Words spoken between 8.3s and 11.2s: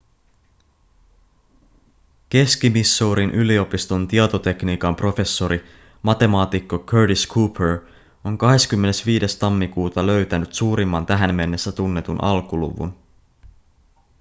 25 tammikuuta löytänyt suurimman